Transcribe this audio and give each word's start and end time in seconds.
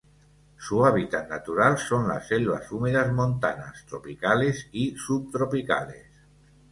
Su 0.57 0.83
hábitat 0.83 1.29
natural 1.29 1.77
son 1.77 2.07
las 2.07 2.27
selvas 2.27 2.71
húmedas 2.71 3.13
montanas 3.13 3.85
tropicales 3.85 4.67
y 4.71 4.95
subtropicales. 4.97 6.07